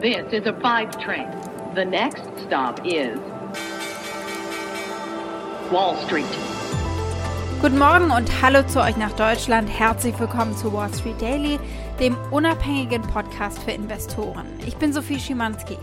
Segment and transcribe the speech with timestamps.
[0.00, 1.28] This is a five train.
[1.74, 3.18] The next stop is
[5.70, 6.24] Wall Street.
[7.60, 9.68] Guten Morgen und hallo zu euch nach Deutschland.
[9.68, 11.58] Herzlich willkommen zu Wall Street Daily,
[12.00, 14.46] dem unabhängigen Podcast für Investoren.
[14.66, 15.76] Ich bin Sophie Schimanski.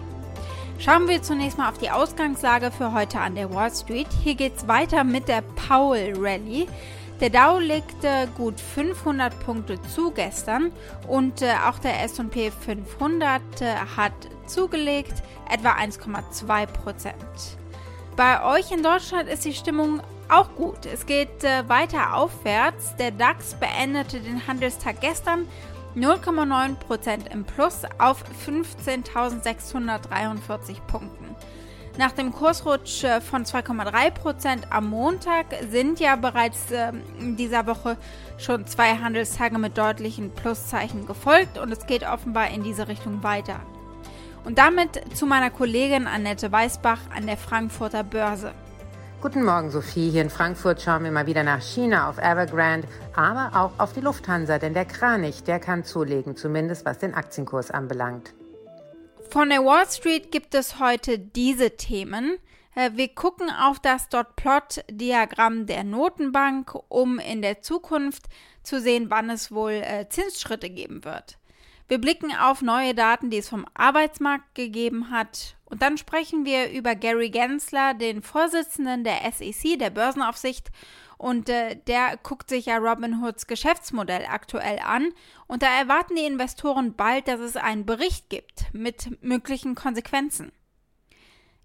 [0.79, 4.07] Schauen wir zunächst mal auf die Ausgangslage für heute an der Wall Street.
[4.23, 6.67] Hier geht es weiter mit der Powell Rally.
[7.19, 10.71] Der Dow legte gut 500 Punkte zu gestern
[11.07, 14.13] und äh, auch der S&P 500 äh, hat
[14.45, 17.15] zugelegt, etwa 1,2 Prozent.
[18.15, 20.85] Bei euch in Deutschland ist die Stimmung auch gut.
[20.85, 22.95] Es geht äh, weiter aufwärts.
[22.97, 25.47] Der DAX beendete den Handelstag gestern
[25.95, 31.35] 0,9% im Plus auf 15.643 Punkten.
[31.97, 37.97] Nach dem Kursrutsch äh, von 2,3% am Montag sind ja bereits äh, in dieser Woche
[38.37, 43.59] schon zwei Handelstage mit deutlichen Pluszeichen gefolgt und es geht offenbar in diese Richtung weiter.
[44.45, 48.51] Und damit zu meiner Kollegin Annette Weißbach an der Frankfurter Börse.
[49.19, 50.11] Guten Morgen, Sophie.
[50.11, 54.01] Hier in Frankfurt schauen wir mal wieder nach China auf Evergrande, aber auch auf die
[54.01, 58.35] Lufthansa, denn der Kranich, der kann zulegen, zumindest was den Aktienkurs anbelangt.
[59.29, 62.37] Von der Wall Street gibt es heute diese Themen.
[62.75, 68.23] Äh, wir gucken auf das Dot-Plot-Diagramm der Notenbank, um in der Zukunft
[68.63, 71.37] zu sehen, wann es wohl äh, Zinsschritte geben wird.
[71.87, 75.55] Wir blicken auf neue Daten, die es vom Arbeitsmarkt gegeben hat.
[75.65, 80.69] Und dann sprechen wir über Gary Gensler, den Vorsitzenden der SEC, der Börsenaufsicht,
[81.17, 85.09] und äh, der guckt sich ja Robinhoods Geschäftsmodell aktuell an.
[85.47, 90.51] Und da erwarten die Investoren bald, dass es einen Bericht gibt mit möglichen Konsequenzen.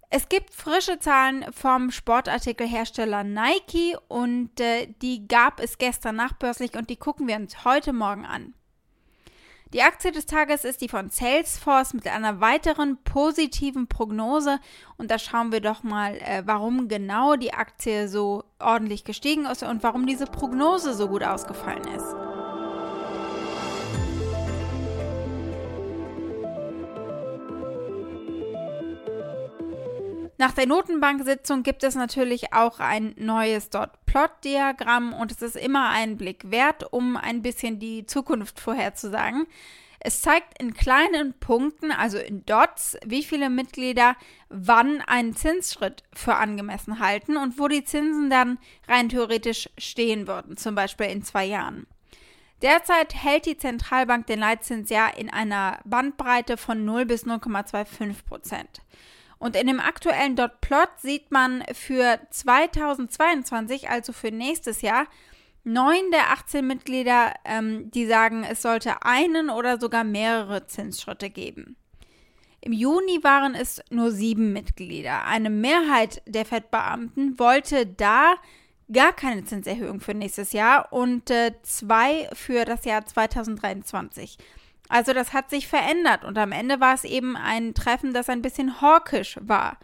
[0.08, 6.90] Es gibt frische Zahlen vom Sportartikelhersteller Nike und äh, die gab es gestern nachbörslich und
[6.90, 8.54] die gucken wir uns heute Morgen an.
[9.72, 14.58] Die Aktie des Tages ist die von Salesforce mit einer weiteren positiven Prognose.
[14.98, 19.62] Und da schauen wir doch mal, äh, warum genau die Aktie so ordentlich gestiegen ist
[19.62, 22.31] und warum diese Prognose so gut ausgefallen ist.
[30.42, 36.16] Nach der Notenbank-Sitzung gibt es natürlich auch ein neues Dot-Plot-Diagramm und es ist immer einen
[36.16, 39.46] Blick wert, um ein bisschen die Zukunft vorherzusagen.
[40.00, 44.16] Es zeigt in kleinen Punkten, also in Dots, wie viele Mitglieder
[44.48, 48.58] wann einen Zinsschritt für angemessen halten und wo die Zinsen dann
[48.88, 51.86] rein theoretisch stehen würden, zum Beispiel in zwei Jahren.
[52.62, 58.82] Derzeit hält die Zentralbank den Leitzins ja in einer Bandbreite von 0 bis 0,25 Prozent.
[59.42, 65.08] Und in dem aktuellen Dot Plot sieht man für 2022, also für nächstes Jahr,
[65.64, 71.74] neun der 18 Mitglieder, ähm, die sagen, es sollte einen oder sogar mehrere Zinsschritte geben.
[72.60, 75.24] Im Juni waren es nur sieben Mitglieder.
[75.24, 78.36] Eine Mehrheit der Fettbeamten wollte da
[78.92, 84.38] gar keine Zinserhöhung für nächstes Jahr und äh, zwei für das Jahr 2023.
[84.92, 88.42] Also das hat sich verändert und am Ende war es eben ein Treffen, das ein
[88.42, 89.78] bisschen hawkisch war.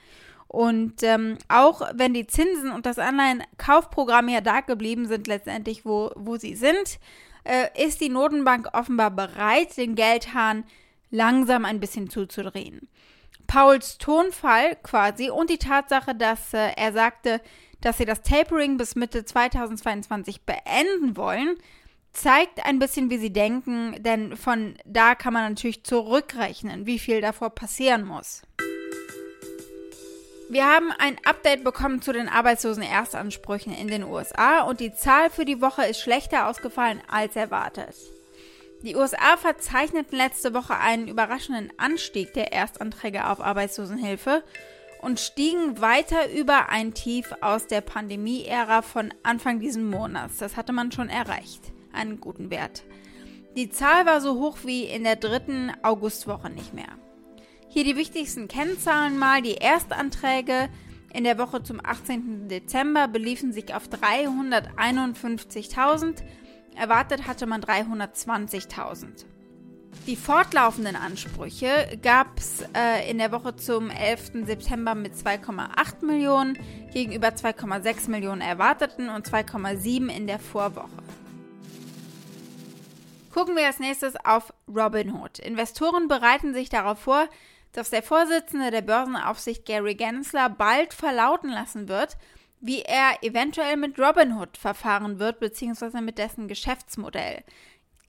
[0.49, 6.11] Und ähm, auch wenn die Zinsen und das Anleihenkaufprogramm ja da geblieben sind, letztendlich wo,
[6.15, 6.99] wo sie sind,
[7.45, 10.65] äh, ist die Notenbank offenbar bereit, den Geldhahn
[11.11, 12.87] langsam ein bisschen zuzudrehen.
[13.47, 17.41] Pauls Tonfall quasi und die Tatsache, dass äh, er sagte,
[17.81, 21.57] dass sie das Tapering bis Mitte 2022 beenden wollen,
[22.19, 27.21] zeigt ein bisschen, wie sie denken, denn von da kann man natürlich zurückrechnen, wie viel
[27.21, 28.43] davor passieren muss.
[30.51, 35.31] Wir haben ein Update bekommen zu den arbeitslosen Erstansprüchen in den USA und die Zahl
[35.31, 37.95] für die Woche ist schlechter ausgefallen als erwartet.
[38.83, 44.43] Die USA verzeichneten letzte Woche einen überraschenden Anstieg der Erstanträge auf Arbeitslosenhilfe
[45.03, 50.39] und stiegen weiter über ein Tief aus der Pandemie-Ära von Anfang dieses Monats.
[50.39, 52.85] Das hatte man schon erreicht einen guten Wert.
[53.57, 56.97] Die Zahl war so hoch wie in der dritten Augustwoche nicht mehr.
[57.69, 59.43] Hier die wichtigsten Kennzahlen mal.
[59.43, 60.71] Die Erstanträge
[61.13, 62.49] in der Woche zum 18.
[62.49, 66.23] Dezember beliefen sich auf 351.000.
[66.77, 69.27] Erwartet hatte man 320.000.
[70.07, 74.47] Die fortlaufenden Ansprüche gab es äh, in der Woche zum 11.
[74.47, 76.59] September mit 2,8 Millionen
[76.93, 80.98] gegenüber 2,6 Millionen erwarteten und 2,7 in der Vorwoche.
[83.39, 85.39] Gucken wir als nächstes auf Robinhood.
[85.39, 87.29] Investoren bereiten sich darauf vor,
[87.71, 92.17] dass der Vorsitzende der Börsenaufsicht Gary Gensler bald verlauten lassen wird,
[92.61, 97.45] wie er eventuell mit Robinhood verfahren wird, beziehungsweise mit dessen Geschäftsmodell.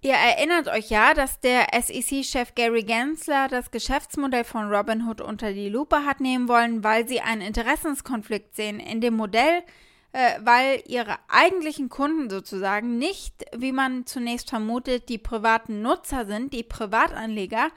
[0.01, 5.69] Ihr erinnert euch ja, dass der SEC-Chef Gary Gensler das Geschäftsmodell von Robinhood unter die
[5.69, 9.61] Lupe hat nehmen wollen, weil sie einen Interessenskonflikt sehen in dem Modell,
[10.11, 16.53] äh, weil ihre eigentlichen Kunden sozusagen nicht, wie man zunächst vermutet, die privaten Nutzer sind,
[16.53, 17.69] die Privatanleger,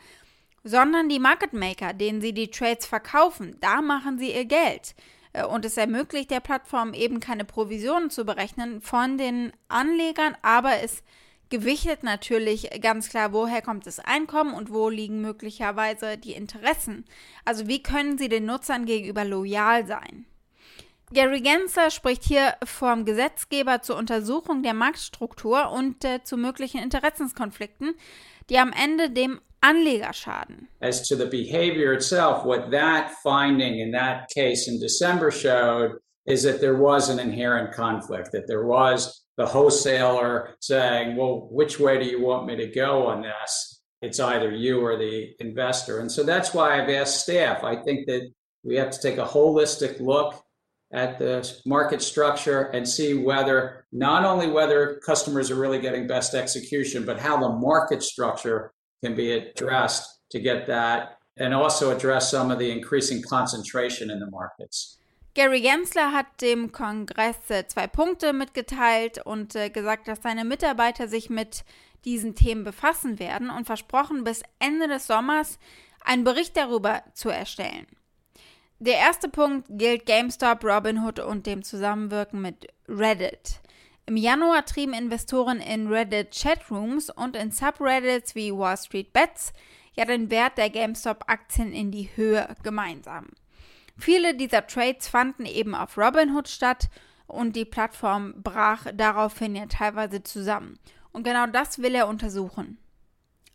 [0.64, 3.56] sondern die Market Maker, denen sie die Trades verkaufen.
[3.60, 4.94] Da machen sie ihr Geld.
[5.32, 10.82] Äh, und es ermöglicht der Plattform eben keine Provisionen zu berechnen von den Anlegern, aber
[10.82, 11.02] es
[11.50, 17.04] gewichtet natürlich ganz klar, woher kommt das Einkommen und wo liegen möglicherweise die Interessen.
[17.44, 20.24] Also wie können sie den Nutzern gegenüber loyal sein?
[21.12, 27.94] Gary Gensler spricht hier vom Gesetzgeber zur Untersuchung der Marktstruktur und äh, zu möglichen Interessenskonflikten,
[28.48, 30.68] die am Ende dem Anleger schaden.
[30.80, 36.42] As to the behavior itself, what that finding in that case in December showed is
[36.44, 41.98] that there was an inherent conflict, that there was the wholesaler saying, well, which way
[41.98, 43.82] do you want me to go on this?
[44.00, 46.00] It's either you or the investor.
[46.00, 47.62] And so that's why I've asked staff.
[47.62, 48.32] I think that
[48.64, 50.42] we have to take a holistic look
[50.92, 56.34] at the market structure and see whether not only whether customers are really getting best
[56.34, 58.72] execution, but how the market structure
[59.02, 64.20] can be addressed to get that and also address some of the increasing concentration in
[64.20, 64.98] the markets.
[65.34, 71.08] Gary Gensler hat dem Kongress äh, zwei Punkte mitgeteilt und äh, gesagt, dass seine Mitarbeiter
[71.08, 71.64] sich mit
[72.04, 75.58] diesen Themen befassen werden und versprochen, bis Ende des Sommers
[76.04, 77.86] einen Bericht darüber zu erstellen.
[78.84, 83.60] Der erste Punkt gilt GameStop, Robinhood und dem Zusammenwirken mit Reddit.
[84.06, 89.52] Im Januar trieben Investoren in Reddit Chatrooms und in Subreddits wie Wall Street Bets
[89.94, 93.28] ja den Wert der GameStop-Aktien in die Höhe gemeinsam.
[93.96, 96.88] Viele dieser Trades fanden eben auf Robinhood statt
[97.28, 100.76] und die Plattform brach daraufhin ja teilweise zusammen.
[101.12, 102.78] Und genau das will er untersuchen.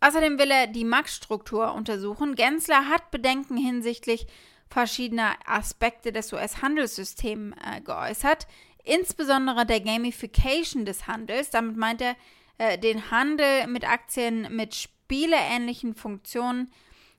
[0.00, 2.34] Außerdem will er die Marktstruktur untersuchen.
[2.34, 4.26] Gensler hat Bedenken hinsichtlich
[4.68, 8.46] verschiedener Aspekte des US-Handelssystems äh, geäußert,
[8.84, 11.50] insbesondere der Gamification des Handels.
[11.50, 12.16] Damit meint er
[12.58, 16.72] äh, den Handel mit Aktien mit spieleähnlichen Funktionen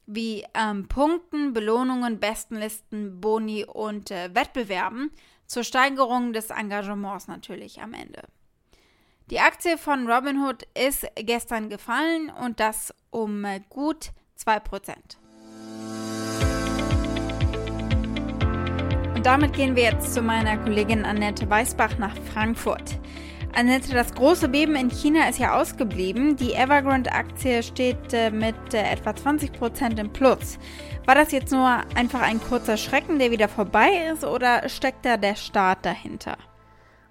[0.06, 5.12] wie ähm, Punkten, Belohnungen, Bestenlisten, Boni und äh, Wettbewerben
[5.46, 8.24] zur Steigerung des Engagements natürlich am Ende.
[9.30, 14.96] Die Aktie von Robinhood ist gestern gefallen und das um äh, gut 2%.
[19.20, 22.98] Und damit gehen wir jetzt zu meiner Kollegin Annette Weißbach nach Frankfurt.
[23.54, 26.38] Annette, das große Beben in China ist ja ausgeblieben.
[26.38, 30.58] Die Evergrande-Aktie steht äh, mit äh, etwa 20% im Plus.
[31.06, 35.18] War das jetzt nur einfach ein kurzer Schrecken, der wieder vorbei ist, oder steckt da
[35.18, 36.38] der Start dahinter?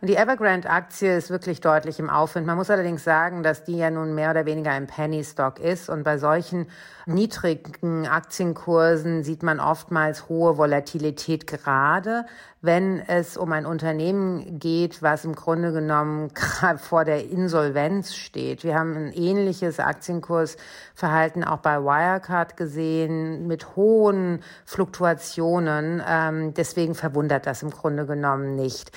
[0.00, 2.47] Und die Evergrande-Aktie ist wirklich deutlich im Aufwind.
[2.47, 5.89] Man muss allerdings sagen, dass die ja nun mehr oder weniger ein Penny-Stock ist.
[5.91, 6.69] Und bei solchen
[7.06, 12.27] niedrigen Aktienkursen sieht man oftmals hohe Volatilität, gerade
[12.61, 16.31] wenn es um ein Unternehmen geht, was im Grunde genommen
[16.77, 18.62] vor der Insolvenz steht.
[18.62, 26.00] Wir haben ein ähnliches Aktienkursverhalten auch bei Wirecard gesehen mit hohen Fluktuationen.
[26.06, 28.93] Ähm, deswegen verwundert das im Grunde genommen nicht.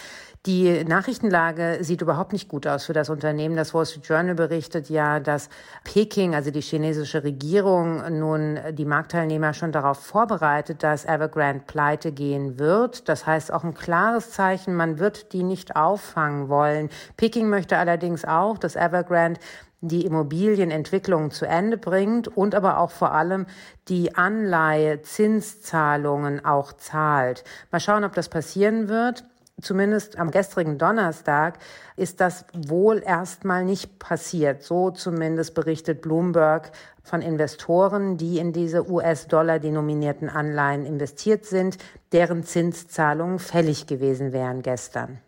[0.47, 3.55] Die Nachrichtenlage sieht überhaupt nicht gut aus für das Unternehmen.
[3.55, 5.49] Das Wall Street Journal berichtet ja, dass
[5.83, 12.57] Peking, also die chinesische Regierung, nun die Marktteilnehmer schon darauf vorbereitet, dass Evergrande pleite gehen
[12.57, 13.07] wird.
[13.07, 16.89] Das heißt auch ein klares Zeichen, man wird die nicht auffangen wollen.
[17.17, 19.39] Peking möchte allerdings auch, dass Evergrande
[19.81, 23.45] die Immobilienentwicklung zu Ende bringt und aber auch vor allem
[23.89, 27.43] die Anleihe Zinszahlungen auch zahlt.
[27.71, 29.23] Mal schauen, ob das passieren wird
[29.61, 31.59] zumindest am gestrigen Donnerstag
[31.95, 34.63] ist das wohl erstmal nicht passiert.
[34.63, 36.71] So zumindest berichtet Bloomberg
[37.03, 41.77] von Investoren, die in diese US-Dollar denominierten Anleihen investiert sind,
[42.11, 45.19] deren Zinszahlungen fällig gewesen wären gestern.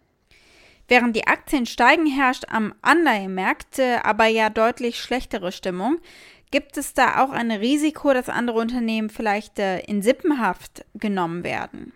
[0.87, 5.99] Während die Aktien steigen, herrscht am Anleihemarkt aber ja deutlich schlechtere Stimmung.
[6.51, 11.93] Gibt es da auch ein Risiko, dass andere Unternehmen vielleicht äh, in Sippenhaft genommen werden?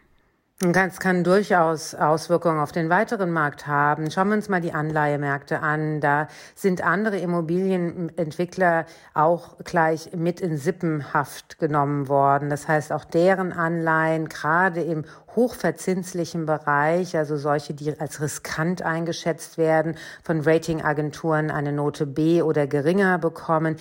[0.59, 4.09] Das kann durchaus Auswirkungen auf den weiteren Markt haben.
[4.09, 6.01] Schauen wir uns mal die Anleihemärkte an.
[6.01, 12.49] Da sind andere Immobilienentwickler auch gleich mit in Sippenhaft genommen worden.
[12.49, 19.59] Das heißt, auch deren Anleihen, gerade im hochverzinslichen Bereich, also solche, die als riskant eingeschätzt
[19.59, 23.75] werden, von Ratingagenturen eine Note B oder geringer bekommen,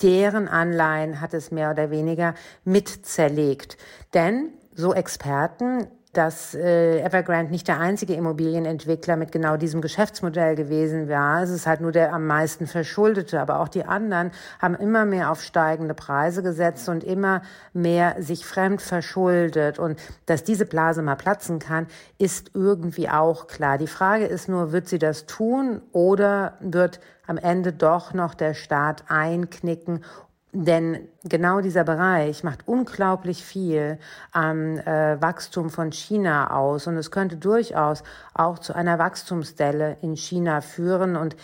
[0.00, 3.78] deren Anleihen hat es mehr oder weniger mit zerlegt.
[4.14, 11.08] Denn so Experten dass äh, Evergrande nicht der einzige Immobilienentwickler mit genau diesem Geschäftsmodell gewesen
[11.08, 11.42] war.
[11.42, 15.30] Es ist halt nur der am meisten verschuldete, aber auch die anderen haben immer mehr
[15.30, 19.78] auf steigende Preise gesetzt und immer mehr sich fremd verschuldet.
[19.78, 21.86] Und dass diese Blase mal platzen kann,
[22.18, 23.78] ist irgendwie auch klar.
[23.78, 26.98] Die Frage ist nur, wird sie das tun oder wird
[27.28, 30.04] am Ende doch noch der Staat einknicken
[30.52, 33.98] denn genau dieser Bereich macht unglaublich viel
[34.32, 36.86] am äh, Wachstum von China aus.
[36.86, 38.02] Und es könnte durchaus
[38.34, 41.16] auch zu einer Wachstumsdelle in China führen.
[41.16, 41.36] Und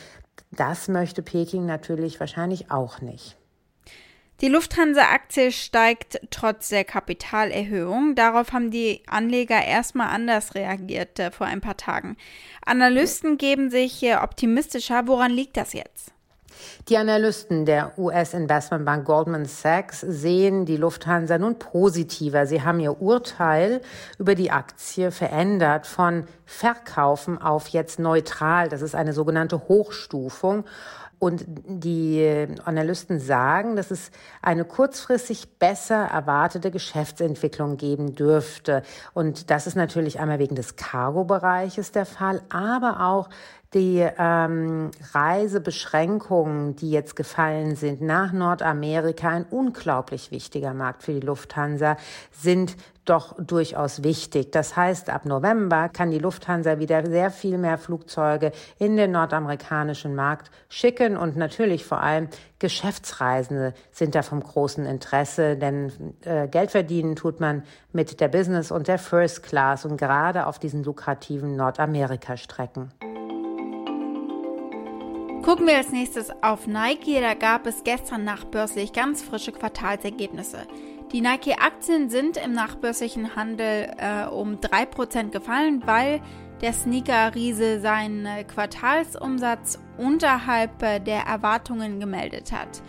[0.50, 3.36] das möchte Peking natürlich wahrscheinlich auch nicht.
[4.42, 8.16] Die Lufthansa-Aktie steigt trotz der Kapitalerhöhung.
[8.16, 12.16] Darauf haben die Anleger erstmal anders reagiert äh, vor ein paar Tagen.
[12.64, 15.06] Analysten geben sich äh, optimistischer.
[15.06, 16.12] Woran liegt das jetzt?
[16.88, 22.46] Die Analysten der US-Investmentbank Goldman Sachs sehen die Lufthansa nun positiver.
[22.46, 23.80] Sie haben ihr Urteil
[24.18, 28.68] über die Aktie verändert von Verkaufen auf jetzt neutral.
[28.68, 30.64] Das ist eine sogenannte Hochstufung.
[31.18, 34.10] Und die Analysten sagen, dass es
[34.42, 38.82] eine kurzfristig besser erwartete Geschäftsentwicklung geben dürfte.
[39.14, 43.30] Und das ist natürlich einmal wegen des Cargo-Bereiches der Fall, aber auch
[43.76, 51.20] die ähm, Reisebeschränkungen, die jetzt gefallen sind nach Nordamerika, ein unglaublich wichtiger Markt für die
[51.20, 51.98] Lufthansa,
[52.32, 54.50] sind doch durchaus wichtig.
[54.50, 60.14] Das heißt, ab November kann die Lufthansa wieder sehr viel mehr Flugzeuge in den nordamerikanischen
[60.14, 62.28] Markt schicken und natürlich vor allem
[62.58, 65.92] Geschäftsreisende sind da vom großen Interesse, denn
[66.24, 70.58] äh, Geld verdienen tut man mit der Business und der First Class und gerade auf
[70.58, 72.90] diesen lukrativen Nordamerika-Strecken.
[75.46, 77.20] Gucken wir als nächstes auf Nike.
[77.20, 80.66] Da gab es gestern nachbörslich ganz frische Quartalsergebnisse.
[81.12, 86.20] Die Nike-Aktien sind im nachbörslichen Handel äh, um 3% gefallen, weil
[86.62, 92.82] der Sneaker-Riese seinen äh, Quartalsumsatz unterhalb äh, der Erwartungen gemeldet hat.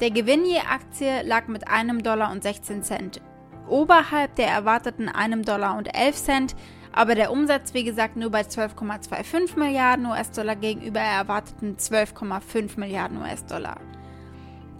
[0.00, 3.20] Der Gewinn je Aktie lag mit einem Dollar und 16 Cent
[3.68, 6.56] oberhalb der erwarteten einem Dollar und 11 Cent.
[6.98, 13.76] Aber der Umsatz, wie gesagt, nur bei 12,25 Milliarden US-Dollar gegenüber erwarteten 12,5 Milliarden US-Dollar.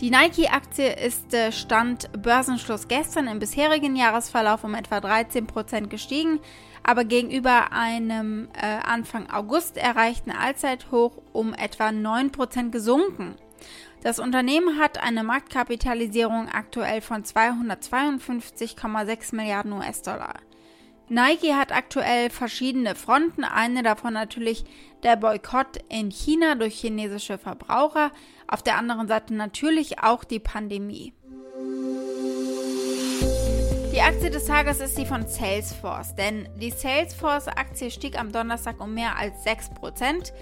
[0.00, 6.40] Die Nike-Aktie ist äh, Stand Börsenschluss gestern im bisherigen Jahresverlauf um etwa 13% gestiegen,
[6.82, 13.36] aber gegenüber einem äh, Anfang August erreichten Allzeithoch um etwa 9% gesunken.
[14.02, 20.34] Das Unternehmen hat eine Marktkapitalisierung aktuell von 252,6 Milliarden US-Dollar.
[21.10, 24.64] Nike hat aktuell verschiedene Fronten, eine davon natürlich
[25.02, 28.12] der Boykott in China durch chinesische Verbraucher,
[28.46, 31.14] auf der anderen Seite natürlich auch die Pandemie.
[33.92, 38.92] Die Aktie des Tages ist die von Salesforce, denn die Salesforce-Aktie stieg am Donnerstag um
[38.92, 40.32] mehr als 6%,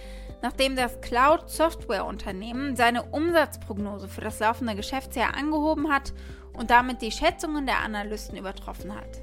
[0.43, 6.13] nachdem das Cloud-Software-Unternehmen seine Umsatzprognose für das laufende Geschäftsjahr angehoben hat
[6.55, 9.21] und damit die Schätzungen der Analysten übertroffen hat.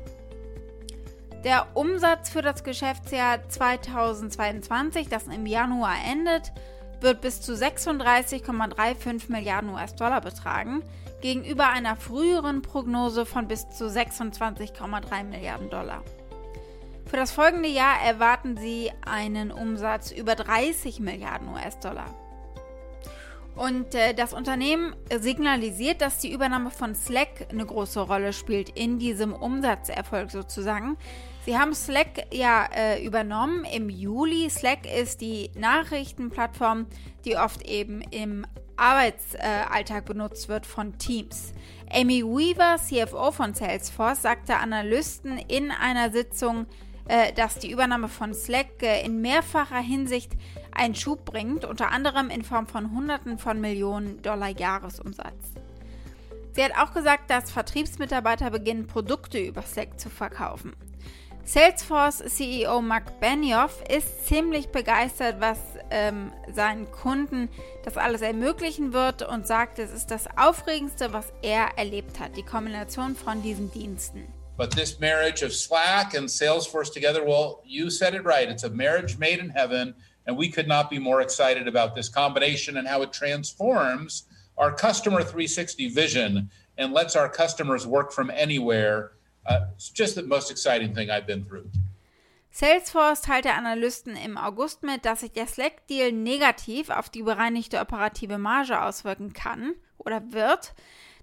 [1.43, 6.53] Der Umsatz für das Geschäftsjahr 2022, das im Januar endet,
[7.01, 10.83] wird bis zu 36,35 Milliarden US-Dollar betragen,
[11.21, 16.01] gegenüber einer früheren Prognose von bis zu 26,3 Milliarden Dollar.
[17.07, 22.22] Für das folgende Jahr erwarten sie einen Umsatz über 30 Milliarden US-Dollar.
[23.55, 28.97] Und äh, das Unternehmen signalisiert, dass die Übernahme von Slack eine große Rolle spielt in
[28.97, 30.97] diesem Umsatzerfolg sozusagen.
[31.45, 34.49] Sie haben Slack ja äh, übernommen im Juli.
[34.49, 36.87] Slack ist die Nachrichtenplattform,
[37.25, 38.45] die oft eben im
[38.75, 41.53] Arbeitsalltag äh, benutzt wird von Teams.
[41.91, 46.65] Amy Weaver, CFO von Salesforce, sagte Analysten in einer Sitzung,
[47.07, 50.31] äh, dass die Übernahme von Slack äh, in mehrfacher Hinsicht
[50.75, 55.53] einen Schub bringt, unter anderem in Form von Hunderten von Millionen Dollar Jahresumsatz.
[56.53, 60.73] Sie hat auch gesagt, dass Vertriebsmitarbeiter beginnen, Produkte über Slack zu verkaufen.
[61.45, 65.57] Salesforce CEO Mark Benioff ist ziemlich begeistert, was
[65.91, 67.49] ähm, seinen Kunden
[67.83, 72.43] das alles ermöglichen wird und sagt, es ist das Aufregendste, was er erlebt hat, die
[72.43, 74.25] Kombination von diesen Diensten.
[74.55, 78.49] But this marriage of Slack and Salesforce together, well, you said it right.
[78.49, 82.09] It's a marriage made in heaven, and we could not be more excited about this
[82.09, 84.23] combination and how it transforms
[84.57, 89.11] our customer 360 vision and lets our customers work from anywhere
[89.45, 91.69] Uh, it's just the most exciting thing I've been through.
[92.51, 98.37] Salesforce teilte Analysten im August mit, dass sich der Slack-Deal negativ auf die bereinigte operative
[98.37, 100.73] Marge auswirken kann oder wird.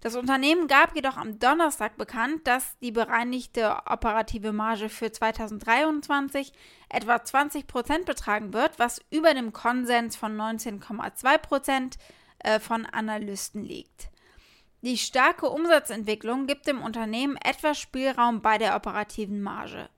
[0.01, 6.53] Das Unternehmen gab jedoch am Donnerstag bekannt, dass die bereinigte operative Marge für 2023
[6.89, 11.99] etwa 20 Prozent betragen wird, was über dem Konsens von 19,2 Prozent
[12.39, 14.09] äh, von Analysten liegt.
[14.81, 19.91] Die starke Umsatzentwicklung gibt dem Unternehmen etwas Spielraum bei der operativen Marge.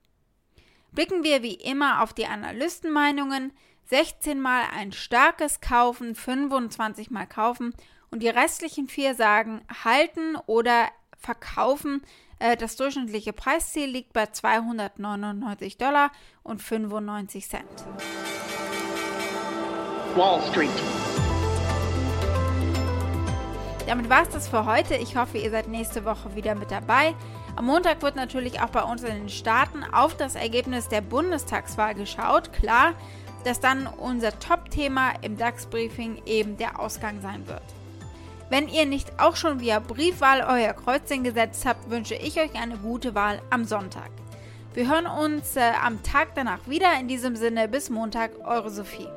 [0.91, 3.53] Blicken wir wie immer auf die Analystenmeinungen.
[3.85, 7.73] 16 mal ein starkes Kaufen, 25 mal kaufen
[8.13, 10.85] und die restlichen vier sagen halten oder
[11.17, 12.03] verkaufen.
[12.37, 16.11] Äh, das durchschnittliche Preisziel liegt bei 299 Dollar
[16.43, 17.63] und 95 Cent.
[20.15, 20.69] Wall Street.
[23.87, 24.93] Damit war es das für heute.
[24.93, 27.15] Ich hoffe, ihr seid nächste Woche wieder mit dabei.
[27.55, 31.95] Am Montag wird natürlich auch bei uns in den Staaten auf das Ergebnis der Bundestagswahl
[31.95, 32.53] geschaut.
[32.53, 32.93] Klar,
[33.43, 37.63] dass dann unser Top-Thema im DAX-Briefing eben der Ausgang sein wird.
[38.53, 42.77] Wenn ihr nicht auch schon via Briefwahl euer Kreuzchen gesetzt habt, wünsche ich euch eine
[42.77, 44.11] gute Wahl am Sonntag.
[44.75, 46.93] Wir hören uns äh, am Tag danach wieder.
[46.99, 49.07] In diesem Sinne bis Montag, eure Sophie.